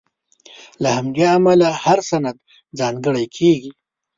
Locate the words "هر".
1.83-1.99